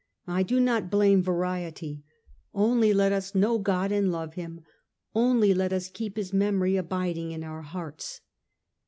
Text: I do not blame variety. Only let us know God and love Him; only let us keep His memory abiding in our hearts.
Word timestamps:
I 0.25 0.41
do 0.41 0.59
not 0.59 0.89
blame 0.89 1.21
variety. 1.21 2.01
Only 2.55 2.91
let 2.91 3.11
us 3.11 3.35
know 3.35 3.59
God 3.59 3.91
and 3.91 4.11
love 4.11 4.33
Him; 4.33 4.61
only 5.13 5.53
let 5.53 5.71
us 5.71 5.89
keep 5.91 6.17
His 6.17 6.33
memory 6.33 6.75
abiding 6.75 7.33
in 7.33 7.43
our 7.43 7.61
hearts. 7.61 8.21